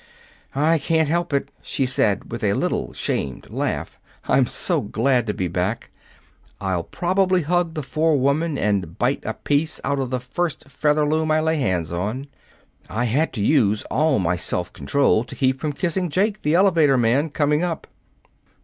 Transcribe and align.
"I 0.55 0.79
can't 0.79 1.09
help 1.09 1.31
it," 1.31 1.51
she 1.61 1.85
said, 1.85 2.31
with 2.31 2.43
a 2.43 2.53
little 2.55 2.91
shamed 2.91 3.51
laugh; 3.51 3.99
"I'm 4.27 4.47
so 4.47 4.81
glad 4.81 5.27
to 5.27 5.33
be 5.35 5.47
back. 5.47 5.91
I'll 6.59 6.81
probably 6.81 7.43
hug 7.43 7.75
the 7.75 7.83
forewoman 7.83 8.57
and 8.57 8.97
bite 8.97 9.21
a 9.23 9.35
piece 9.35 9.79
out 9.83 9.99
of 9.99 10.09
the 10.09 10.19
first 10.19 10.67
Featherloom 10.67 11.29
I 11.29 11.39
lay 11.39 11.57
hands 11.57 11.91
on. 11.91 12.25
I 12.89 13.05
had 13.05 13.31
to 13.33 13.41
use 13.43 13.83
all 13.91 14.17
my 14.17 14.37
self 14.37 14.73
control 14.73 15.23
to 15.23 15.35
keep 15.35 15.61
from 15.61 15.71
kissing 15.71 16.09
Jake, 16.09 16.41
the 16.41 16.55
elevator 16.55 16.97
man, 16.97 17.29
coming 17.29 17.63
up." 17.63 17.85